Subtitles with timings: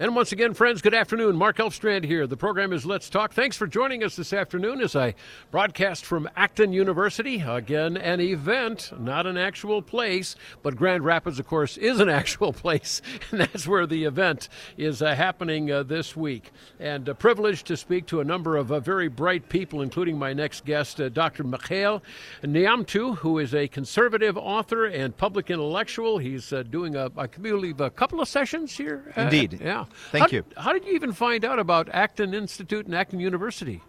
[0.00, 1.34] And once again, friends, good afternoon.
[1.34, 2.28] Mark Elfstrand here.
[2.28, 3.32] The program is Let's Talk.
[3.32, 5.16] Thanks for joining us this afternoon as I
[5.50, 7.40] broadcast from Acton University.
[7.40, 12.52] Again, an event, not an actual place, but Grand Rapids, of course, is an actual
[12.52, 16.52] place, and that's where the event is uh, happening uh, this week.
[16.78, 20.32] And a privilege to speak to a number of uh, very bright people, including my
[20.32, 21.42] next guest, uh, Dr.
[21.42, 22.04] Mikhail
[22.44, 26.18] Neamțu, who is a conservative author and public intellectual.
[26.18, 29.12] He's uh, doing, a, I believe, a couple of sessions here.
[29.16, 29.60] Uh, Indeed.
[29.60, 29.86] yeah.
[30.10, 30.44] Thank how, you.
[30.56, 33.82] How did you even find out about Acton Institute and Acton University?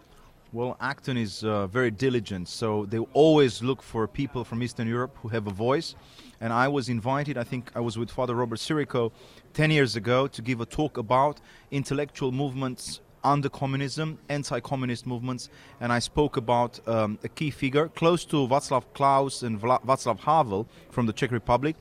[0.52, 5.16] Well, Acton is uh, very diligent, so they always look for people from Eastern Europe
[5.22, 5.94] who have a voice.
[6.40, 9.12] And I was invited, I think I was with Father Robert Sirico
[9.54, 11.40] 10 years ago to give a talk about
[11.70, 15.50] intellectual movements under communism, anti communist movements.
[15.80, 20.18] And I spoke about um, a key figure close to Václav Klaus and Vla- Václav
[20.20, 21.76] Havel from the Czech Republic.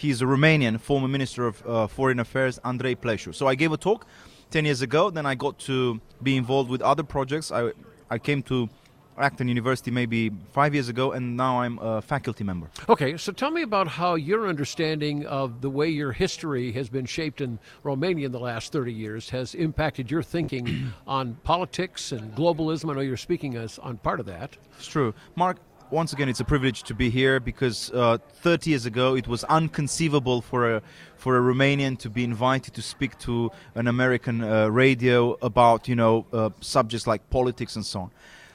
[0.00, 3.34] He's a Romanian former Minister of uh, Foreign Affairs, Andrei Pleșu.
[3.34, 4.06] So I gave a talk
[4.50, 5.10] 10 years ago.
[5.10, 7.52] Then I got to be involved with other projects.
[7.52, 7.72] I,
[8.08, 8.70] I came to
[9.18, 12.70] Acton University maybe five years ago, and now I'm a faculty member.
[12.88, 17.04] Okay, so tell me about how your understanding of the way your history has been
[17.04, 22.34] shaped in Romania in the last 30 years has impacted your thinking on politics and
[22.34, 22.90] globalism.
[22.90, 24.56] I know you're speaking as on part of that.
[24.78, 25.12] It's true.
[25.36, 25.58] Mark,
[25.90, 29.44] once again, it's a privilege to be here because uh, 30 years ago it was
[29.44, 30.82] unconceivable for a
[31.16, 35.96] for a Romanian to be invited to speak to an American uh, radio about you
[35.96, 38.10] know uh, subjects like politics and so on.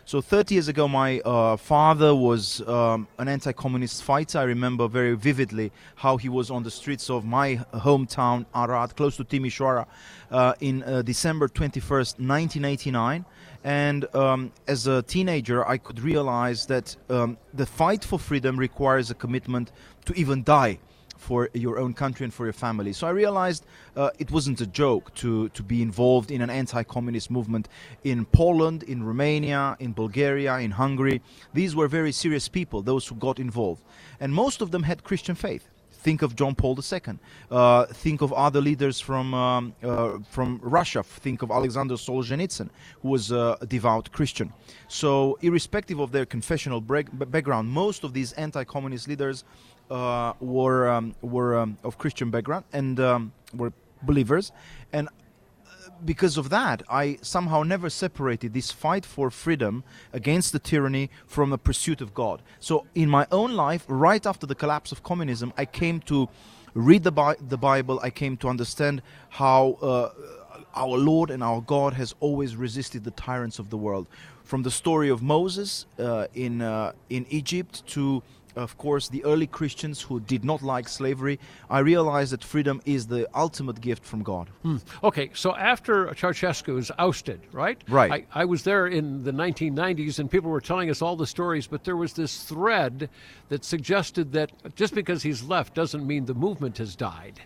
[0.08, 4.38] So 30 years ago, my uh, father was um, an anti-communist fighter.
[4.38, 9.17] I remember very vividly how he was on the streets of my hometown, Arad, close
[9.17, 9.88] to Timișoara,
[10.30, 13.26] uh, in uh, December 21st, 1989.
[13.64, 19.09] And um, as a teenager, I could realize that um, the fight for freedom requires
[19.09, 19.72] a commitment
[20.06, 20.78] to even die
[21.17, 22.94] for your own country and for your family.
[22.94, 26.83] So I realized uh, it wasn't a joke to, to be involved in an anti
[26.83, 27.69] communist movement
[28.03, 31.21] in Poland, in Romania, in Bulgaria, in Hungary.
[31.53, 33.83] These were very serious people, those who got involved.
[34.20, 35.70] And most of them had Christian faith.
[36.05, 37.17] Think of John Paul II.
[37.49, 41.02] Uh, think of other leaders from um, uh, from Russia.
[41.02, 42.70] Think of Alexander Solzhenitsyn,
[43.02, 44.54] who was a devout Christian.
[44.88, 49.45] So, irrespective of their confessional background, most of these anti-communist leaders
[49.89, 53.73] uh, were um, were um, of Christian background and um, were
[54.04, 54.52] believers,
[54.94, 55.10] and
[56.04, 59.83] because of that, I somehow never separated this fight for freedom
[60.14, 62.42] against the tyranny from a pursuit of God.
[62.60, 66.30] So, in my own life, right after the collapse of communism, I came to
[66.73, 69.78] read the, Bi- the Bible, I came to understand how.
[69.82, 70.10] Uh,
[70.76, 74.08] our Lord and our God has always resisted the tyrants of the world.
[74.44, 78.22] From the story of Moses uh, in uh, in Egypt to
[78.55, 81.39] of course, the early Christians who did not like slavery,
[81.70, 84.49] I realized that freedom is the ultimate gift from God.
[84.64, 84.77] Hmm.
[85.04, 87.82] Okay, so after Ceausescu was ousted, right?
[87.88, 88.26] Right.
[88.33, 91.67] I, I, was there in the 1990s and people were telling us all the stories,
[91.67, 93.10] but there was this thread
[93.49, 97.42] that suggested that just because he's left doesn't mean the movement has died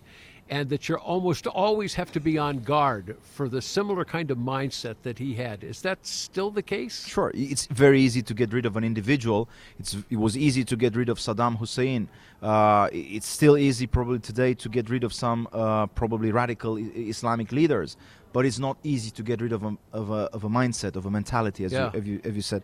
[0.49, 4.37] and that you almost always have to be on guard for the similar kind of
[4.37, 5.63] mindset that he had.
[5.63, 7.07] Is that still the case?
[7.07, 7.31] Sure.
[7.35, 9.47] It's very easy to get rid of an individual.
[9.79, 12.09] It's, it was easy to get rid of Saddam Hussein.
[12.41, 17.51] Uh, it's still easy, probably today, to get rid of some uh, probably radical Islamic
[17.51, 17.95] leaders.
[18.33, 21.05] But it's not easy to get rid of a, of a, of a mindset, of
[21.05, 21.91] a mentality, as, yeah.
[21.93, 22.63] you, as, you, as you said.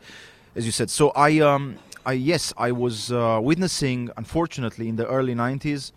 [0.55, 1.75] As you said, so I, um,
[2.05, 5.91] I yes, I was uh, witnessing, unfortunately, in the early '90s,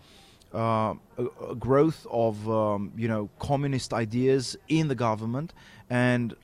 [0.53, 5.53] uh, a, a, growth of um, you know communist ideas in the government.
[5.89, 6.35] And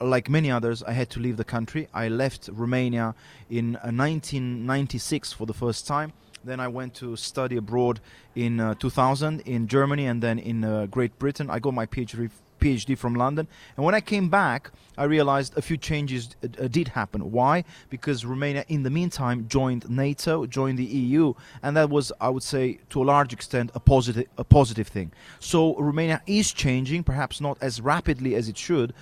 [0.00, 1.88] like many others I had to leave the country.
[1.94, 3.14] I left Romania
[3.48, 6.12] in uh, 1996 for the first time.
[6.44, 8.00] Then I went to study abroad
[8.34, 11.48] in uh, 2000 in Germany and then in uh, Great Britain.
[11.48, 12.30] I got my PhD
[12.62, 13.48] PhD from London.
[13.76, 17.32] And when I came back, I realized a few changes uh, uh, did happen.
[17.32, 17.64] Why?
[17.90, 22.42] Because Romania, in the meantime, joined NATO, joined the EU, and that was, I would
[22.42, 25.12] say, to a large extent, a positive, a positive thing.
[25.40, 28.92] So Romania is changing, perhaps not as rapidly as it should.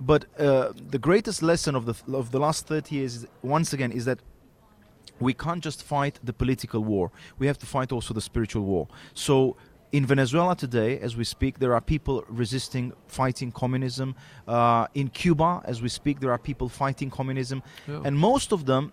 [0.00, 4.04] But uh, the greatest lesson of the of the last 30 years, once again, is
[4.06, 4.18] that
[5.20, 7.12] we can't just fight the political war.
[7.38, 8.88] We have to fight also the spiritual war.
[9.14, 9.56] So
[9.94, 14.16] in Venezuela today, as we speak, there are people resisting, fighting communism.
[14.48, 18.02] Uh, in Cuba, as we speak, there are people fighting communism, yeah.
[18.04, 18.92] and most of them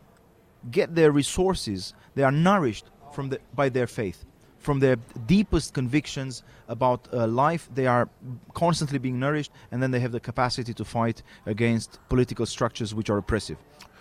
[0.69, 1.95] get their resources.
[2.13, 4.25] They are nourished from the, by their faith,
[4.59, 7.67] from their deepest convictions about uh, life.
[7.73, 8.07] They are
[8.53, 13.09] constantly being nourished, and then they have the capacity to fight against political structures which
[13.09, 13.57] are oppressive.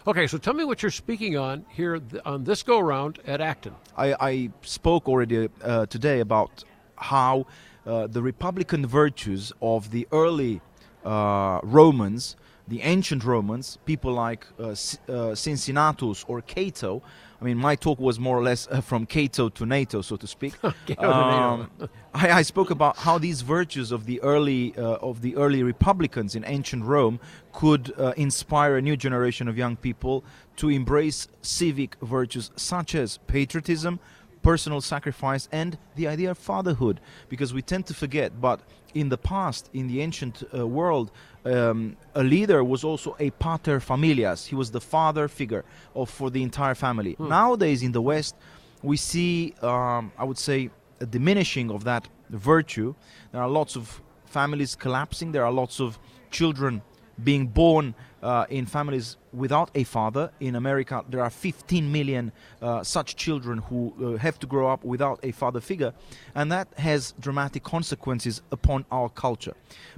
[0.07, 3.41] Okay, so tell me what you're speaking on here th- on this go round at
[3.41, 3.75] Acton.
[3.97, 6.65] I, I spoke already uh, today about
[7.01, 7.47] how
[7.87, 10.61] uh, the republican virtues of the early
[11.05, 12.37] uh, Romans,
[12.69, 14.75] the ancient Romans, people like uh,
[15.09, 17.03] uh, Cincinnatus or Cato.
[17.41, 20.27] I mean, my talk was more or less uh, from Cato to NATO, so to
[20.27, 20.55] speak.
[20.89, 21.69] NATO.
[22.15, 26.35] I, I spoke about how these virtues of the early uh, of the early republicans
[26.35, 27.19] in ancient Rome
[27.53, 30.23] could uh, inspire a new generation of young people
[30.57, 33.99] to embrace civic virtues such as patriotism,
[34.43, 37.01] personal sacrifice, and the idea of fatherhood.
[37.29, 38.61] Because we tend to forget, but
[38.95, 41.11] in the past, in the ancient uh, world,
[41.45, 44.47] um, a leader was also a pater familias.
[44.47, 45.65] He was the father figure
[45.95, 47.17] of for the entire family.
[47.19, 48.35] Nowadays, in the West,
[48.83, 50.71] we see, um, I would say,
[51.01, 52.95] a diminishing of that virtue.
[53.33, 55.33] There are lots of families collapsing.
[55.33, 55.99] There are lots of
[56.31, 56.83] children
[57.23, 60.31] being born uh, in families without a father.
[60.41, 64.85] In America, there are 15 million uh, such children who uh, have to grow up
[64.85, 65.93] without a father figure,
[66.35, 69.55] and that has dramatic consequences upon our culture.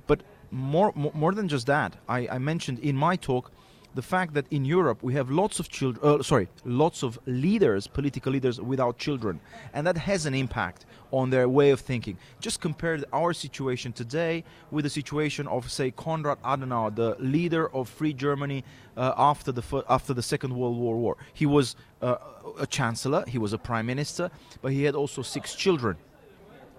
[0.07, 3.51] But more, more, than just that, I, I mentioned in my talk
[3.95, 7.87] the fact that in Europe we have lots of children, uh, sorry, lots of leaders,
[7.87, 9.41] political leaders without children,
[9.75, 12.17] and that has an impact on their way of thinking.
[12.41, 17.89] Just compare our situation today with the situation of, say, Konrad Adenauer, the leader of
[17.89, 18.65] Free Germany
[18.97, 20.97] uh, after the after the Second World War.
[20.97, 21.17] War.
[21.33, 22.17] He was uh,
[22.59, 24.31] a chancellor, he was a prime minister,
[24.61, 25.97] but he had also six children.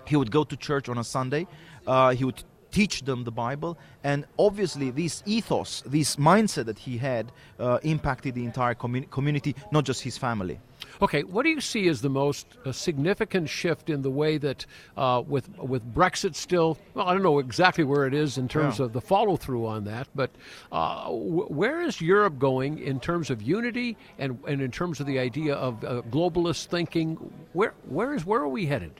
[0.06, 1.48] He would go to church on a Sunday.
[1.88, 6.97] Uh, he would teach them the Bible, and obviously, this ethos, this mindset that he
[6.97, 10.59] had, uh, impacted the entire commu- community, not just his family.
[11.01, 14.65] Okay, what do you see as the most uh, significant shift in the way that,
[14.97, 16.77] uh, with with Brexit still?
[16.93, 18.85] Well, I don't know exactly where it is in terms Yeah.
[18.85, 20.31] of the follow through on that, but
[20.71, 25.05] uh, w- where is Europe going in terms of unity and, and in terms of
[25.05, 27.15] the idea of uh, globalist thinking?
[27.53, 28.93] Where where is where are we headed?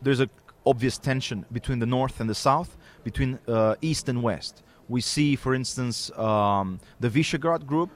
[0.00, 0.28] there's a
[0.68, 2.70] obvious tension between the north and the south,
[3.04, 4.62] between uh, east and west.
[4.88, 7.90] We see, for instance, um, the Visegrad group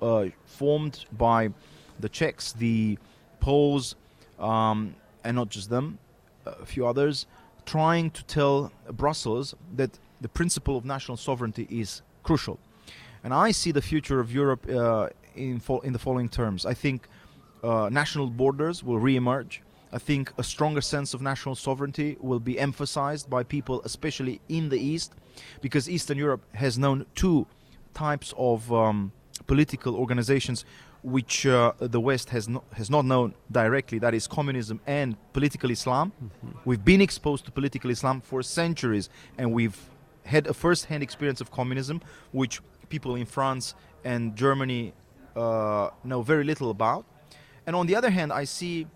[0.00, 1.50] uh, formed by
[2.00, 2.98] the Czechs, the
[3.40, 3.96] Poles,
[4.38, 4.94] um,
[5.24, 5.98] and not just them,
[6.46, 7.26] a few others,
[7.66, 12.58] trying to tell Brussels that the principle of national sovereignty is crucial.
[13.24, 16.64] And I see the future of Europe uh, in, fo- in the following terms.
[16.64, 17.08] I think
[17.62, 19.62] uh, national borders will re-emerge.
[19.92, 24.68] I think a stronger sense of national sovereignty will be emphasized by people, especially in
[24.68, 25.14] the East,
[25.60, 27.46] because Eastern Europe has known two
[27.94, 29.12] types of um,
[29.46, 30.64] political organizations
[31.02, 35.70] which uh, the West has, no, has not known directly that is, communism and political
[35.70, 36.12] Islam.
[36.64, 39.08] We've been exposed to political Islam for centuries,
[39.38, 39.78] and we've
[40.24, 42.02] had a first hand experience of communism,
[42.32, 43.74] which people in France
[44.04, 44.92] and Germany
[45.36, 47.04] uh, know very little about.
[47.66, 48.86] And on the other hand, I see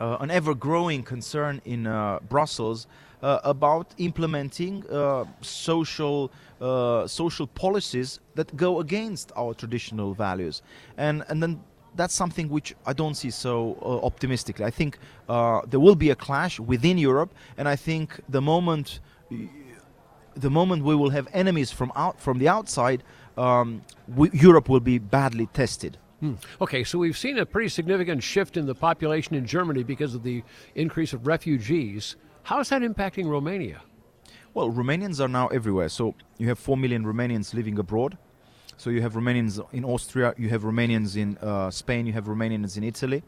[0.00, 2.86] an ever growing concern in uh, Brussels
[3.22, 6.30] uh, about implementing uh, social
[6.60, 10.62] uh, social policies that go against our traditional values,
[10.96, 11.60] and and then
[11.96, 14.64] that's something which I don't see so uh, optimistically.
[14.64, 14.98] I think
[15.28, 19.00] uh, there will be a clash within Europe, and I think the moment
[20.36, 23.02] the moment we will have enemies from out from the outside,
[23.36, 23.82] um,
[24.16, 25.98] we, Europe will be badly tested.
[26.20, 26.34] Hmm.
[26.60, 30.22] Okay, so we've seen a pretty significant shift in the population in Germany because of
[30.22, 30.42] the
[30.74, 32.16] increase of refugees.
[32.42, 33.80] How is that impacting Romania?
[34.52, 35.88] Well, Romanians are now everywhere.
[35.88, 38.18] So you have 4 million Romanians living abroad.
[38.76, 42.76] So you have Romanians in Austria, you have Romanians in uh, Spain, you have Romanians
[42.76, 43.22] in Italy.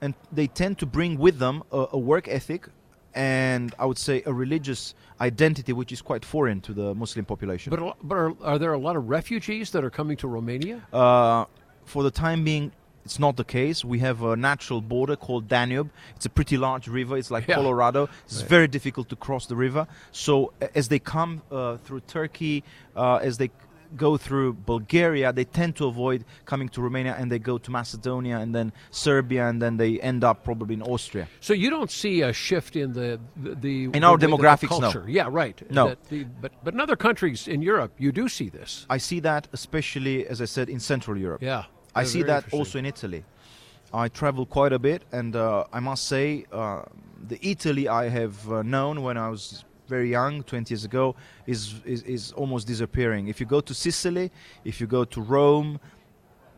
[0.00, 2.68] And they tend to bring with them a, a work ethic
[3.14, 7.70] and I would say a religious identity which is quite foreign to the Muslim population.
[7.70, 10.86] But, but are, are there a lot of refugees that are coming to Romania?
[10.92, 11.46] Uh,
[11.88, 12.72] for the time being,
[13.04, 13.84] it's not the case.
[13.84, 15.90] We have a natural border called Danube.
[16.16, 17.16] It's a pretty large river.
[17.16, 17.54] It's like Yeah.
[17.56, 18.08] Colorado.
[18.26, 18.48] It's Right.
[18.56, 19.86] very difficult to cross the river.
[20.12, 22.62] So as they come uh, through Turkey,
[22.96, 23.50] uh, as they
[23.96, 28.36] go through Bulgaria, they tend to avoid coming to Romania and they go to Macedonia
[28.36, 31.26] and then Serbia and then they end up probably in Austria.
[31.40, 34.78] So you don't see a shift in the the, the In our the way demographics,
[34.86, 34.90] no.
[35.18, 35.56] Yeah, right.
[35.70, 35.94] No.
[36.10, 38.84] The- but but in other countries in Europe, you do see this.
[38.90, 41.40] I see that especially, as I said, in Central Europe.
[41.42, 41.64] Yeah,
[42.00, 43.24] I see that also in Italy.
[43.92, 46.82] I travel quite a bit, and uh, I must say, uh,
[47.28, 51.60] the Italy I have uh, known when I was very young, 20 years ago, is,
[51.86, 53.28] is is almost disappearing.
[53.28, 54.30] If you go to Sicily,
[54.64, 55.80] if you go to Rome,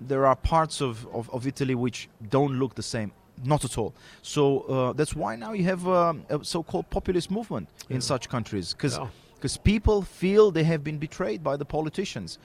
[0.00, 3.12] there are parts of, of, of Italy which don't look the same.
[3.44, 3.94] Not at all.
[4.22, 8.74] So uh, that's why now you have um, a so-called populist movement in such countries,
[8.74, 9.06] because Yeah.
[9.40, 12.38] Because people feel they have been betrayed by the politicians.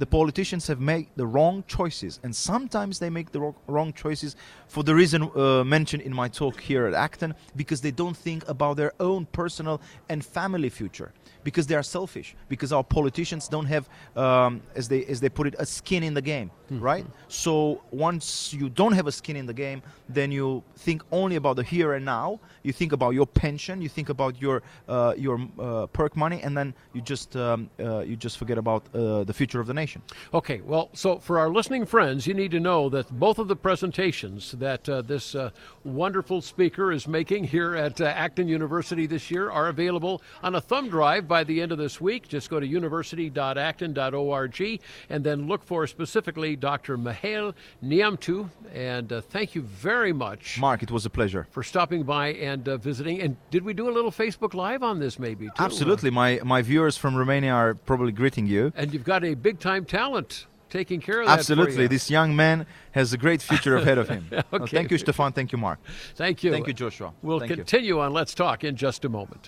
[0.00, 4.34] The politicians have made the wrong choices, and sometimes they make the wrong, choices
[4.66, 8.48] for the reason uh, mentioned in my talk here at Acton, because they don't think
[8.48, 11.12] about their own personal and family future,
[11.44, 15.46] because they are selfish, because our politicians don't have, um, as they as they put
[15.46, 17.06] it, a skin in the game, right?
[17.28, 21.56] So once you don't have a skin in the game, then you think only about
[21.56, 22.40] the here and now.
[22.62, 26.56] You think about your pension, you think about your uh, your uh, perk money, and
[26.56, 30.02] then you just um, uh, you just forget about uh, the future of the nation.
[30.34, 33.56] Okay, well, so for our listening friends, you need to know that both of the
[33.56, 35.50] presentations that uh, this uh,
[35.84, 40.60] wonderful speaker is making here at uh, Acton University this year are available on a
[40.60, 42.28] thumb drive by the end of this week.
[42.28, 46.98] Just go to university.acton.org and then look for specifically Dr.
[46.98, 48.50] Mihail Neamțu.
[48.74, 51.46] And uh, thank you very much Mark, it was a pleasure.
[51.50, 53.20] for stopping by and uh, visiting.
[53.20, 55.46] And did we do a little Facebook Live on this, maybe?
[55.46, 55.52] Too?
[55.58, 58.72] Absolutely, my my viewers from Romania are probably greeting you.
[58.76, 61.34] And you've got a big time talent taking care of that.
[61.34, 61.88] for Absolutely, you.
[61.88, 64.30] this young man has a great future ahead of him.
[64.52, 64.76] Okay.
[64.76, 65.32] thank you, Stefan.
[65.32, 65.78] Thank you, Mark.
[66.16, 66.50] Thank you.
[66.50, 67.12] Thank you, Joshua.
[67.22, 67.56] We'll Thank you.
[67.56, 69.38] continue on Let's Talk in just a moment.